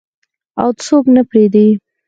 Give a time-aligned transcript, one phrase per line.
[0.61, 1.67] او څوک نه پریږدي.